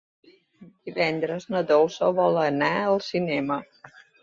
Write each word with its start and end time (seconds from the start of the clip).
Divendres 0.89 1.45
na 1.57 1.61
Dolça 1.73 2.11
vol 2.23 2.41
anar 2.47 2.73
al 2.89 3.01
cinema. 3.13 3.63